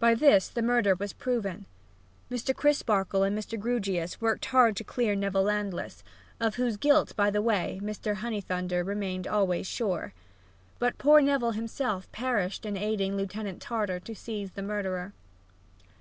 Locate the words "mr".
2.28-2.52, 3.38-3.56, 7.80-8.16